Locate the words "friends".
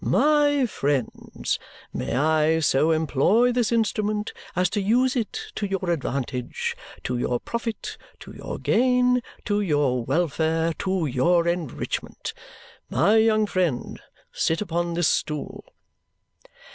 0.65-1.59